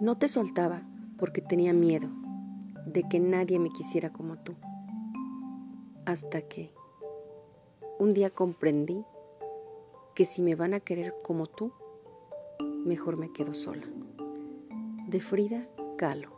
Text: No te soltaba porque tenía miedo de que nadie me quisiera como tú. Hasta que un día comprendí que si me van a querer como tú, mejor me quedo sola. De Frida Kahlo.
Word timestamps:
No 0.00 0.14
te 0.16 0.28
soltaba 0.28 0.82
porque 1.18 1.40
tenía 1.40 1.72
miedo 1.72 2.08
de 2.86 3.02
que 3.08 3.18
nadie 3.18 3.58
me 3.58 3.70
quisiera 3.70 4.12
como 4.12 4.36
tú. 4.36 4.54
Hasta 6.04 6.42
que 6.42 6.72
un 7.98 8.14
día 8.14 8.30
comprendí 8.30 9.04
que 10.14 10.24
si 10.24 10.42
me 10.42 10.54
van 10.54 10.74
a 10.74 10.80
querer 10.80 11.14
como 11.22 11.46
tú, 11.46 11.72
mejor 12.84 13.16
me 13.16 13.32
quedo 13.32 13.54
sola. 13.54 13.86
De 15.06 15.20
Frida 15.20 15.66
Kahlo. 15.96 16.30